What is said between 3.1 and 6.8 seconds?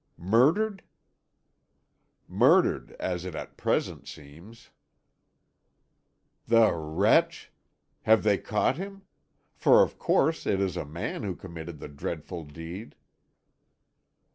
it at present seems." "The